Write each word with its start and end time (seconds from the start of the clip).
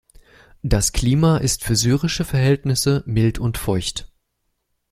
Das 0.63 0.93
Klima 0.93 1.37
ist 1.37 1.63
für 1.63 1.75
syrische 1.75 2.25
Verhältnisse 2.25 3.03
mild 3.05 3.37
und 3.37 3.59
feucht. 3.59 4.11